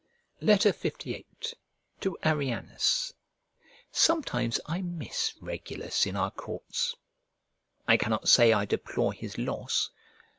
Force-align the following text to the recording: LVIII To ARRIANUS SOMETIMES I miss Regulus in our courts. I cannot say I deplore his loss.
LVIII 0.41 1.25
To 1.99 2.17
ARRIANUS 2.23 3.13
SOMETIMES 3.91 4.59
I 4.65 4.81
miss 4.81 5.35
Regulus 5.39 6.07
in 6.07 6.15
our 6.15 6.31
courts. 6.31 6.95
I 7.87 7.97
cannot 7.97 8.27
say 8.27 8.51
I 8.51 8.65
deplore 8.65 9.13
his 9.13 9.37
loss. 9.37 9.91